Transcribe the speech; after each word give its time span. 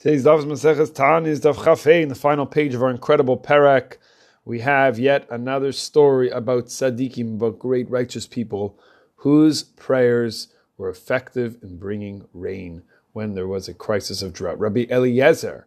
Today's 0.00 0.24
Daf's 0.24 0.46
Maseches 0.46 0.94
Tan 0.94 1.26
is 1.26 1.42
Daf 1.42 1.62
Chaf 1.62 1.84
Hei, 1.84 2.00
in 2.00 2.08
the 2.08 2.14
final 2.14 2.46
page 2.46 2.72
of 2.72 2.82
our 2.82 2.88
incredible 2.88 3.36
Perek. 3.36 3.98
We 4.46 4.60
have 4.60 4.98
yet 4.98 5.26
another 5.28 5.72
story 5.72 6.30
about 6.30 6.68
tzaddikim, 6.68 7.34
about 7.34 7.58
great 7.58 7.90
righteous 7.90 8.26
people, 8.26 8.78
whose 9.16 9.62
prayers 9.62 10.48
were 10.78 10.88
effective 10.88 11.58
in 11.62 11.76
bringing 11.76 12.24
rain 12.32 12.82
when 13.12 13.34
there 13.34 13.46
was 13.46 13.68
a 13.68 13.74
crisis 13.74 14.22
of 14.22 14.32
drought. 14.32 14.58
Rabbi 14.58 14.86
Eliezer, 14.88 15.66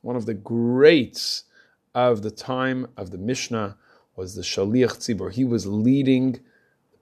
one 0.00 0.14
of 0.14 0.26
the 0.26 0.34
greats 0.34 1.42
of 1.92 2.22
the 2.22 2.30
time 2.30 2.86
of 2.96 3.10
the 3.10 3.18
Mishnah, 3.18 3.76
was 4.14 4.36
the 4.36 4.42
Shaliach 4.42 4.98
Tzibur. 4.98 5.32
He 5.32 5.44
was 5.44 5.66
leading 5.66 6.38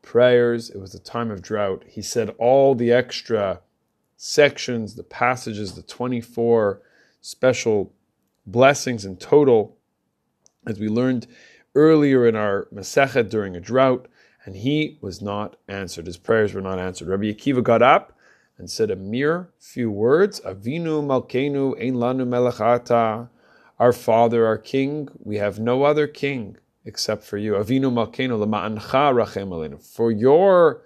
prayers. 0.01 0.71
It 0.71 0.79
was 0.79 0.95
a 0.95 0.99
time 0.99 1.31
of 1.31 1.43
drought. 1.43 1.85
He 1.87 2.01
said 2.01 2.35
all 2.39 2.75
the 2.75 2.91
extra 2.91 3.61
sections, 4.23 4.97
the 4.97 5.03
passages, 5.03 5.73
the 5.73 5.83
24 5.83 6.83
special 7.23 7.91
blessings 8.45 9.07
in 9.07 9.17
total, 9.17 9.79
as 10.67 10.79
we 10.79 10.89
learned 10.89 11.27
earlier 11.75 12.29
in 12.29 12.37
our 12.37 12.69
Masechet 12.71 13.31
during 13.31 13.57
a 13.57 13.61
drought, 13.61 14.09
and 14.45 14.57
he 14.57 14.99
was 15.01 15.23
not 15.23 15.57
answered. 15.69 16.05
His 16.05 16.19
prayers 16.19 16.53
were 16.53 16.61
not 16.61 16.79
answered. 16.79 17.09
Rabbi 17.09 17.33
Akiva 17.33 17.63
got 17.63 17.81
up 17.81 18.15
and 18.59 18.69
said 18.69 18.91
a 18.91 18.97
mere 18.97 19.49
few 19.59 19.91
words, 19.91 20.39
Avinu 20.41 21.03
Malkenu 21.03 21.81
Ein 21.81 21.95
Lanu 21.95 22.29
Melechata, 22.29 23.31
our 23.79 23.93
Father, 23.95 24.47
our 24.47 24.59
King, 24.59 25.09
we 25.19 25.37
have 25.37 25.59
no 25.59 25.85
other 25.85 26.07
King 26.07 26.59
except 26.85 27.25
for 27.25 27.39
you. 27.39 27.55
Avinu 27.55 27.91
Malkenu 27.91 28.45
Lama'ancha 28.45 29.15
Rachem. 29.15 29.83
For 29.83 30.13
your 30.13 30.83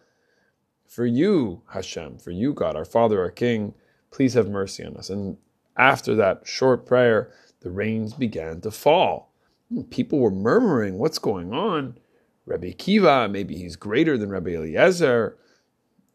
for 0.94 1.06
you, 1.06 1.60
Hashem, 1.70 2.18
for 2.18 2.30
you, 2.30 2.52
God, 2.52 2.76
our 2.76 2.84
Father, 2.84 3.20
our 3.20 3.30
King, 3.30 3.74
please 4.12 4.34
have 4.34 4.48
mercy 4.48 4.84
on 4.84 4.96
us. 4.96 5.10
And 5.10 5.36
after 5.76 6.14
that 6.14 6.42
short 6.46 6.86
prayer, 6.86 7.32
the 7.62 7.70
rains 7.70 8.14
began 8.14 8.60
to 8.60 8.70
fall. 8.70 9.32
Hmm, 9.70 9.82
people 9.82 10.20
were 10.20 10.30
murmuring, 10.30 10.98
What's 10.98 11.18
going 11.18 11.52
on? 11.52 11.98
Rabbi 12.46 12.70
Akiva, 12.70 13.28
maybe 13.28 13.56
he's 13.56 13.74
greater 13.74 14.16
than 14.16 14.28
Rabbi 14.28 14.50
Eliezer. 14.50 15.36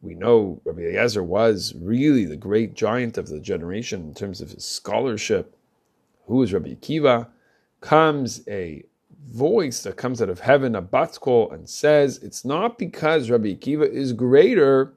We 0.01 0.15
know 0.15 0.61
Rabbi 0.63 0.83
Eliezer 0.83 1.23
was 1.23 1.73
really 1.81 2.23
the 2.23 2.37
great 2.37 2.73
giant 2.73 3.17
of 3.17 3.27
the 3.27 3.41
generation 3.41 4.03
in 4.03 4.13
terms 4.13 4.39
of 4.39 4.51
his 4.51 4.63
scholarship. 4.63 5.57
Who 6.27 6.41
is 6.41 6.53
Rabbi 6.53 6.75
Akiva? 6.75 7.27
Comes 7.81 8.47
a 8.47 8.85
voice 9.27 9.83
that 9.83 9.97
comes 9.97 10.21
out 10.21 10.29
of 10.29 10.39
heaven, 10.39 10.75
a 10.75 10.81
batkol, 10.81 11.53
and 11.53 11.69
says, 11.69 12.17
It's 12.19 12.45
not 12.45 12.77
because 12.77 13.29
Rabbi 13.29 13.53
Akiva 13.53 13.89
is 13.89 14.13
greater 14.13 14.93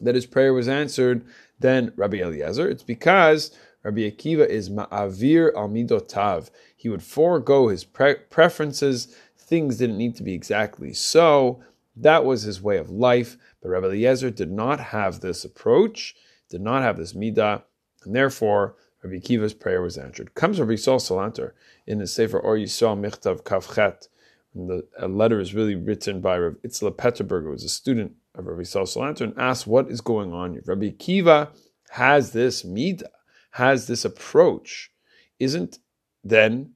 that 0.00 0.14
his 0.14 0.26
prayer 0.26 0.54
was 0.54 0.68
answered 0.68 1.24
than 1.58 1.92
Rabbi 1.96 2.18
Eliezer. 2.18 2.68
It's 2.68 2.82
because 2.82 3.50
Rabbi 3.82 4.00
Akiva 4.10 4.46
is 4.46 4.70
ma'avir 4.70 5.54
al 5.54 5.68
midotav. 5.68 6.50
He 6.76 6.88
would 6.88 7.02
forego 7.02 7.68
his 7.68 7.84
pre- 7.84 8.14
preferences. 8.30 9.14
Things 9.36 9.76
didn't 9.76 9.98
need 9.98 10.16
to 10.16 10.22
be 10.22 10.34
exactly 10.34 10.92
so. 10.92 11.62
That 11.96 12.24
was 12.24 12.42
his 12.42 12.62
way 12.62 12.78
of 12.78 12.90
life. 12.90 13.36
But 13.62 13.70
Rabbi 13.70 13.86
Eliezer 13.86 14.30
did 14.30 14.50
not 14.50 14.80
have 14.80 15.20
this 15.20 15.44
approach, 15.44 16.14
did 16.48 16.62
not 16.62 16.82
have 16.82 16.96
this 16.96 17.12
midah, 17.12 17.62
and 18.04 18.14
therefore 18.14 18.76
Rabbi 19.02 19.18
Kiva's 19.18 19.54
prayer 19.54 19.82
was 19.82 19.96
answered. 19.96 20.34
Comes 20.34 20.60
Rabbi 20.60 20.72
Yisrael 20.72 21.00
Salanter 21.00 21.52
in 21.86 21.98
the 21.98 22.06
Sefer 22.06 22.38
Or 22.38 22.56
Yisrael 22.56 22.98
Michtav 22.98 23.42
Kavchet. 23.42 24.08
The 24.54 24.86
a 24.98 25.08
letter 25.08 25.40
is 25.40 25.54
really 25.54 25.76
written 25.76 26.20
by 26.20 26.36
Rabbi 26.36 26.58
Itzla 26.66 26.92
Petterberg, 26.92 27.44
who 27.44 27.50
was 27.50 27.64
a 27.64 27.68
student 27.68 28.12
of 28.34 28.46
Rabbi 28.46 28.62
Yisrael 28.62 28.82
Salanter, 28.82 29.22
and 29.22 29.38
asks 29.38 29.66
what 29.66 29.90
is 29.90 30.00
going 30.00 30.32
on 30.32 30.52
here. 30.52 30.62
Rabbi 30.66 30.90
Akiva 30.90 31.48
has 31.90 32.32
this 32.32 32.62
midah, 32.62 33.04
has 33.52 33.86
this 33.86 34.04
approach. 34.04 34.90
Isn't 35.38 35.78
then 36.22 36.72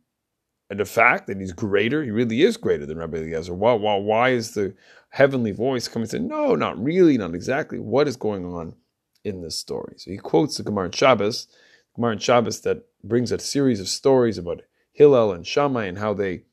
the 0.71 0.85
fact 0.85 1.27
that 1.27 1.39
he's 1.39 1.53
greater, 1.53 2.03
he 2.03 2.11
really 2.11 2.43
is 2.43 2.57
greater 2.57 2.87
than 2.87 2.99
Rabbi 2.99 3.19
Eliezer. 3.19 3.55
Why, 3.55 3.75
why, 3.75 3.97
why 3.97 4.31
is 4.31 4.55
the 4.55 4.75
heavenly 5.11 5.53
voice 5.53 5.87
coming 5.87 6.05
and 6.05 6.11
saying, 6.11 6.29
no, 6.29 6.55
not 6.55 6.83
really, 6.83 7.19
not 7.19 7.35
exactly. 7.35 7.79
What 7.79 8.09
is 8.09 8.17
going 8.17 8.45
on 8.45 8.75
in 9.23 9.43
this 9.43 9.57
story? 9.57 9.95
So 9.99 10.11
he 10.11 10.17
quotes 10.17 10.57
the 10.57 10.63
Gemara 10.63 10.87
in 10.87 10.93
Shabbos, 10.93 11.47
Gemara 11.95 12.13
in 12.13 12.19
Shabbos 12.19 12.61
that 12.63 12.87
brings 13.03 13.31
a 13.31 13.39
series 13.39 13.81
of 13.81 13.89
stories 13.89 14.39
about 14.39 14.63
Hillel 14.93 15.33
and 15.33 15.47
Shammai 15.47 15.87
and 15.87 15.99
how 15.99 16.15
they 16.15 16.45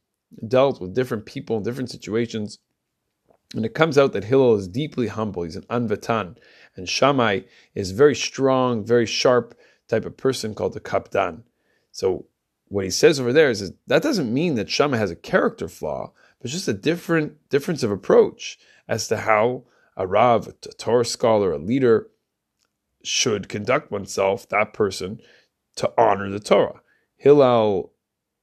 dealt 0.48 0.80
with 0.80 0.94
different 0.94 1.26
people 1.26 1.58
in 1.58 1.64
different 1.64 1.90
situations. 1.90 2.60
And 3.56 3.66
it 3.66 3.74
comes 3.74 3.98
out 3.98 4.14
that 4.14 4.24
Hillel 4.24 4.56
is 4.56 4.68
deeply 4.68 5.08
humble. 5.08 5.44
He's 5.44 5.56
an 5.56 5.64
anvatan. 5.64 6.38
And 6.76 6.88
Shammai 6.88 7.42
is 7.76 7.92
very 7.92 8.16
strong, 8.16 8.86
very 8.86 9.06
sharp 9.06 9.58
type 9.88 10.06
of 10.06 10.16
person 10.16 10.54
called 10.56 10.74
the 10.74 10.80
kapdan. 10.80 11.44
So 11.92 12.28
what 12.70 12.86
he 12.86 12.92
says 12.92 13.20
over 13.20 13.34
there 13.34 13.50
is, 13.50 13.62
is 13.62 13.74
that 13.88 14.02
doesn't 14.02 14.34
mean 14.34 14.56
that 14.56 14.70
Shammai 14.70 14.98
has 14.98 15.12
a 15.12 15.16
character 15.16 15.68
flaw, 15.68 16.14
but 16.42 16.50
just 16.50 16.68
a 16.68 16.74
different 16.74 17.50
difference 17.50 17.84
of 17.84 17.92
approach 17.92 18.58
as 18.88 19.08
to 19.10 19.18
how 19.18 19.64
a 19.98 20.08
Rav, 20.08 20.48
a 20.48 20.54
Torah 20.54 21.04
scholar, 21.04 21.52
a 21.52 21.58
leader 21.58 22.10
should 23.04 23.50
conduct 23.50 23.92
oneself, 23.92 24.48
that 24.50 24.74
person, 24.74 25.20
to 25.76 25.92
honor 25.98 26.30
the 26.30 26.40
Torah. 26.40 26.82
Hillel, 27.18 27.94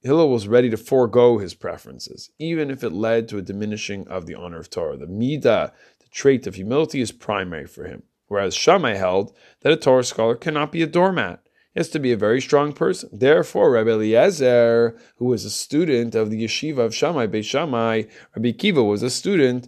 Hillel 0.01 0.29
was 0.29 0.47
ready 0.47 0.69
to 0.69 0.77
forego 0.77 1.37
his 1.37 1.53
preferences, 1.53 2.31
even 2.39 2.71
if 2.71 2.83
it 2.83 2.91
led 2.91 3.27
to 3.27 3.37
a 3.37 3.41
diminishing 3.41 4.07
of 4.07 4.25
the 4.25 4.35
honor 4.35 4.59
of 4.59 4.69
Torah. 4.69 4.97
The 4.97 5.05
midah, 5.05 5.71
the 5.99 6.09
trait 6.11 6.47
of 6.47 6.55
humility, 6.55 7.01
is 7.01 7.11
primary 7.11 7.67
for 7.67 7.85
him. 7.85 8.03
Whereas 8.27 8.55
Shammai 8.55 8.93
held 8.93 9.35
that 9.61 9.73
a 9.73 9.77
Torah 9.77 10.03
scholar 10.03 10.35
cannot 10.35 10.71
be 10.71 10.81
a 10.81 10.87
doormat. 10.87 11.41
He 11.73 11.79
has 11.79 11.89
to 11.89 11.99
be 11.99 12.11
a 12.11 12.17
very 12.17 12.41
strong 12.41 12.73
person. 12.73 13.09
Therefore, 13.11 13.71
Rabbi 13.71 13.89
Eliezer, 13.89 14.97
who 15.17 15.25
was 15.25 15.45
a 15.45 15.49
student 15.49 16.15
of 16.15 16.29
the 16.29 16.43
yeshiva 16.43 16.79
of 16.79 16.95
Shammai, 16.95 17.27
Beis 17.27 17.45
Shammai, 17.45 18.03
Rabbi 18.35 18.51
Kiva 18.51 18.83
was 18.83 19.03
a 19.03 19.09
student 19.09 19.67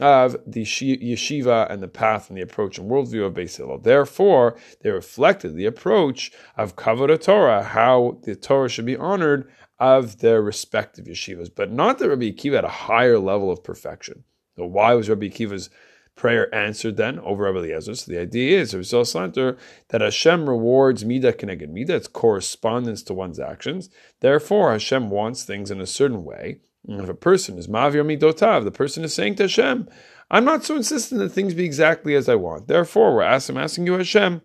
of 0.00 0.36
the 0.46 0.62
yeshiva 0.62 1.70
and 1.70 1.82
the 1.82 1.88
path 1.88 2.28
and 2.28 2.38
the 2.38 2.42
approach 2.42 2.78
and 2.78 2.90
worldview 2.90 3.26
of 3.26 3.34
Beis 3.34 3.56
Hillel. 3.56 3.78
Therefore, 3.78 4.56
they 4.80 4.90
reflected 4.90 5.54
the 5.54 5.66
approach 5.66 6.32
of 6.56 6.76
Kavod 6.76 7.22
Torah, 7.22 7.62
how 7.62 8.18
the 8.22 8.34
Torah 8.34 8.68
should 8.68 8.86
be 8.86 8.96
honored 8.96 9.50
of 9.78 10.18
their 10.18 10.40
respective 10.40 11.06
yeshivas, 11.06 11.50
but 11.54 11.70
not 11.70 11.98
that 11.98 12.08
Rabbi 12.08 12.30
Akiva 12.30 12.54
had 12.54 12.64
a 12.64 12.68
higher 12.68 13.18
level 13.18 13.50
of 13.50 13.64
perfection. 13.64 14.24
So 14.56 14.64
why 14.64 14.94
was 14.94 15.08
Rabbi 15.08 15.26
Akiva's 15.26 15.70
prayer 16.14 16.54
answered 16.54 16.96
then 16.96 17.18
over 17.20 17.44
Rabbi 17.44 17.58
Eliezer? 17.58 17.94
So 17.94 18.12
the 18.12 18.20
idea 18.20 18.60
is, 18.60 18.74
Rabbi 18.74 18.84
Salanter, 18.84 19.58
that 19.88 20.00
Hashem 20.00 20.48
rewards 20.48 21.04
midah 21.04 21.34
keneged 21.34 21.72
midah, 21.72 21.90
its 21.90 22.06
correspondence 22.06 23.02
to 23.04 23.14
one's 23.14 23.40
actions. 23.40 23.90
Therefore, 24.20 24.72
Hashem 24.72 25.10
wants 25.10 25.44
things 25.44 25.70
in 25.70 25.80
a 25.80 25.86
certain 25.86 26.24
way, 26.24 26.60
if 26.88 27.08
a 27.08 27.14
person 27.14 27.58
is 27.58 27.68
mavir 27.68 28.04
midotav, 28.04 28.64
the 28.64 28.70
person 28.70 29.04
is 29.04 29.14
saying 29.14 29.36
to 29.36 29.44
Hashem, 29.44 29.88
I'm 30.30 30.44
not 30.44 30.64
so 30.64 30.76
insistent 30.76 31.20
that 31.20 31.30
things 31.30 31.54
be 31.54 31.64
exactly 31.64 32.14
as 32.14 32.28
I 32.28 32.34
want. 32.36 32.66
Therefore, 32.66 33.14
we're 33.14 33.22
asking, 33.22 33.58
asking 33.58 33.86
you, 33.86 33.92
Hashem, 33.94 34.42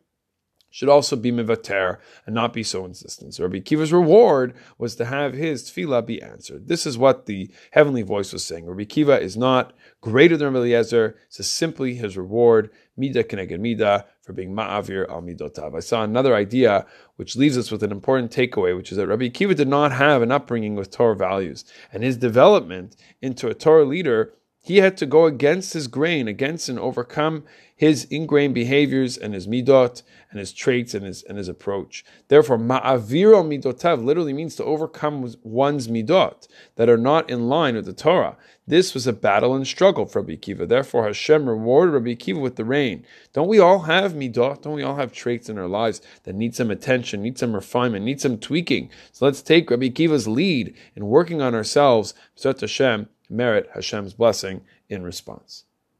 should 0.69 0.89
also 0.89 1.15
be 1.15 1.31
mivater 1.31 1.97
and 2.25 2.35
not 2.35 2.53
be 2.53 2.63
so 2.63 2.85
insistent. 2.85 3.33
So 3.33 3.43
Rabbi 3.43 3.59
Kiva's 3.59 3.93
reward 3.93 4.53
was 4.77 4.95
to 4.97 5.05
have 5.05 5.33
his 5.33 5.63
tefillah 5.63 6.05
be 6.05 6.21
answered. 6.21 6.67
This 6.67 6.85
is 6.85 6.97
what 6.97 7.25
the 7.25 7.49
heavenly 7.71 8.01
voice 8.01 8.33
was 8.33 8.45
saying. 8.45 8.65
Rabbi 8.65 8.83
Kiva 8.83 9.19
is 9.19 9.37
not 9.37 9.73
greater 10.01 10.37
than 10.37 10.53
Rabbi 10.53 10.59
Eliezer. 10.59 11.17
This 11.29 11.39
is 11.41 11.49
simply 11.49 11.95
his 11.95 12.17
reward, 12.17 12.69
midah 12.99 13.23
keneged 13.23 13.59
midah, 13.59 14.05
for 14.21 14.33
being 14.33 14.53
ma'avir 14.53 15.09
al 15.09 15.21
midotav. 15.21 15.75
I 15.75 15.79
saw 15.79 16.03
another 16.03 16.35
idea 16.35 16.85
which 17.15 17.35
leaves 17.35 17.57
us 17.57 17.71
with 17.71 17.81
an 17.81 17.91
important 17.91 18.31
takeaway, 18.31 18.75
which 18.75 18.91
is 18.91 18.97
that 18.97 19.07
Rabbi 19.07 19.29
Kiva 19.29 19.55
did 19.55 19.67
not 19.67 19.93
have 19.93 20.21
an 20.21 20.31
upbringing 20.31 20.75
with 20.75 20.91
Torah 20.91 21.15
values, 21.15 21.63
and 21.93 22.03
his 22.03 22.17
development 22.17 22.95
into 23.21 23.47
a 23.47 23.53
Torah 23.53 23.85
leader 23.85 24.33
he 24.67 24.79
had 24.79 24.97
to 24.97 25.05
go 25.05 25.25
against 25.25 25.71
his 25.71 25.87
grain, 25.87 26.27
against 26.27 26.67
and 26.67 26.77
overcome 26.77 27.45
his 27.73 28.03
ingrained 28.05 28.53
behaviors 28.53 29.15
and 29.15 29.33
his 29.33 29.47
midot 29.47 30.03
and 30.29 30.41
his 30.41 30.51
traits 30.51 30.93
and 30.93 31.05
his 31.05 31.23
and 31.23 31.37
his 31.37 31.47
approach. 31.47 32.03
Therefore, 32.27 32.57
ma'avir 32.57 33.33
al 33.33 33.45
midotav 33.45 34.03
literally 34.03 34.33
means 34.33 34.57
to 34.57 34.65
overcome 34.65 35.33
one's 35.41 35.87
midot 35.87 36.49
that 36.75 36.89
are 36.89 36.97
not 36.97 37.29
in 37.29 37.47
line 37.47 37.75
with 37.75 37.85
the 37.85 37.93
Torah. 37.93 38.35
This 38.67 38.93
was 38.93 39.07
a 39.07 39.13
battle 39.13 39.55
and 39.55 39.65
struggle 39.65 40.05
for 40.05 40.19
Rabbi 40.19 40.33
Akiva. 40.33 40.67
Therefore, 40.67 41.05
Hashem 41.05 41.47
rewarded 41.47 41.93
Rabbi 41.93 42.15
Akiva 42.15 42.41
with 42.41 42.57
the 42.57 42.65
rain. 42.65 43.05
Don't 43.31 43.47
we 43.47 43.59
all 43.59 43.83
have 43.83 44.11
midot? 44.11 44.63
Don't 44.63 44.73
we 44.73 44.83
all 44.83 44.97
have 44.97 45.13
traits 45.13 45.47
in 45.47 45.57
our 45.57 45.69
lives 45.69 46.01
that 46.23 46.35
need 46.35 46.55
some 46.55 46.69
attention, 46.69 47.21
need 47.21 47.39
some 47.39 47.55
refinement, 47.55 48.03
need 48.03 48.19
some 48.19 48.37
tweaking? 48.37 48.89
So 49.13 49.23
let's 49.23 49.41
take 49.41 49.71
Rabbi 49.71 49.87
Akiva's 49.87 50.27
lead 50.27 50.75
in 50.93 51.05
working 51.05 51.41
on 51.41 51.55
ourselves. 51.55 52.13
Hashem 52.43 53.07
merit 53.29 53.69
Hashem's 53.73 54.13
blessing 54.13 54.61
in 54.89 55.03
response. 55.03 55.65